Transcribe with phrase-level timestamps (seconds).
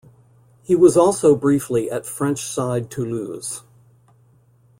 [0.63, 3.61] He was also briefly at French side Toulouse.